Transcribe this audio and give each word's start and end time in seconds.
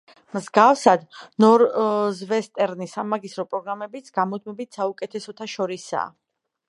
მსგავსად, 0.35 1.03
ნორზვესტერნის 1.43 2.97
სამაგისტრო 2.97 3.45
პროგრამებიც 3.53 4.11
გამუდმებით 4.17 4.81
საუკეთესოთა 4.81 5.49
შორისაა. 5.55 6.09